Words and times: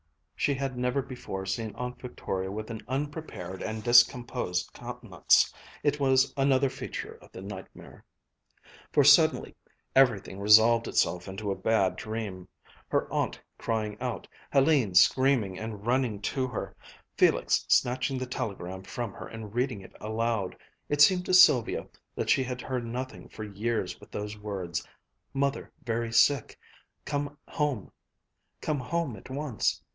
She 0.35 0.55
had 0.55 0.75
never 0.75 1.03
before 1.03 1.45
seen 1.45 1.75
Aunt 1.75 2.01
Victoria 2.01 2.51
with 2.51 2.71
an 2.71 2.81
unprepared 2.87 3.61
and 3.61 3.83
discomposed 3.83 4.73
countenance. 4.73 5.53
It 5.83 5.99
was 5.99 6.33
another 6.35 6.71
feature 6.71 7.19
of 7.21 7.31
the 7.31 7.43
nightmare. 7.43 8.03
For 8.91 9.03
suddenly 9.03 9.53
everything 9.95 10.39
resolved 10.39 10.87
itself 10.87 11.27
into 11.27 11.51
a 11.51 11.55
bad 11.55 11.95
dream, 11.95 12.47
her 12.87 13.13
aunt 13.13 13.39
crying 13.59 13.95
out, 14.01 14.27
Hélène 14.51 14.97
screaming 14.97 15.59
and 15.59 15.85
running 15.85 16.19
to 16.33 16.47
her, 16.47 16.75
Felix 17.15 17.63
snatching 17.67 18.17
the 18.17 18.25
telegram 18.25 18.81
from 18.81 19.13
her 19.13 19.27
and 19.27 19.53
reading 19.53 19.81
it 19.81 19.93
aloud 20.01 20.57
it 20.89 21.01
seemed 21.01 21.27
to 21.27 21.35
Sylvia 21.35 21.85
that 22.15 22.31
she 22.31 22.41
had 22.41 22.61
heard 22.61 22.83
nothing 22.87 23.29
for 23.29 23.43
years 23.43 23.93
but 23.93 24.11
those 24.11 24.35
words, 24.35 24.83
"Mother 25.35 25.71
very 25.85 26.11
sick. 26.11 26.57
Come 27.05 27.37
home 27.47 27.91
at 29.15 29.29
once. 29.29 29.83